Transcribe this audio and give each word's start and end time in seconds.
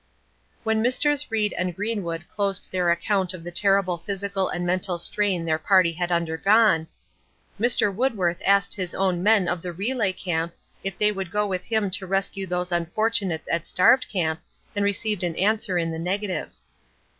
When 0.63 0.81
Messrs. 0.81 1.29
Reed 1.29 1.53
and 1.59 1.75
Greenwood 1.75 2.27
closed 2.27 2.69
their 2.71 2.89
account 2.89 3.35
of 3.35 3.43
the 3.43 3.51
terrible 3.51 3.99
physical 3.99 4.49
and 4.49 4.65
mental 4.65 4.97
strain 4.97 5.45
their 5.45 5.59
party 5.59 5.91
had 5.91 6.11
undergone, 6.11 6.87
"Mr. 7.59 7.93
Woodworth 7.93 8.41
asked 8.43 8.73
his 8.73 8.95
own 8.95 9.21
men 9.21 9.47
of 9.47 9.61
the 9.61 9.71
relay 9.71 10.11
camp, 10.11 10.55
if 10.83 10.97
they 10.97 11.11
would 11.11 11.29
go 11.29 11.45
with 11.45 11.65
him 11.65 11.91
to 11.91 12.07
rescue 12.07 12.47
those 12.47 12.71
unfortunates 12.71 13.47
at 13.51 13.67
'Starved 13.67 14.07
Camp,' 14.09 14.41
and 14.75 14.83
received 14.83 15.23
an 15.23 15.35
answer 15.35 15.77
in 15.77 15.91
the 15.91 15.99
negative." 15.99 16.51